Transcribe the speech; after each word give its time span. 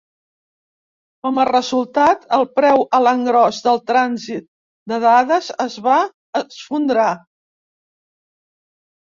Com 1.25 1.35
a 1.41 1.43
resultat, 1.49 2.23
el 2.37 2.45
preu 2.59 2.85
a 2.99 3.01
l'engròs 3.07 3.59
del 3.67 3.77
trànsit 3.91 4.49
de 4.95 4.99
dades 5.05 5.51
es 5.67 5.77
va 5.91 6.01
esfondrar. 6.43 7.07